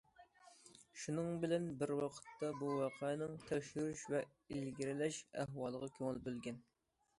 [1.01, 6.61] شۇنىڭ بىلەن بىر ۋاقىتتا بۇ ۋەقەنىڭ تەكشۈرۈش ۋە ئىلگىرىلەش ئەھۋالىغا كۆڭۈل بۆلگەن.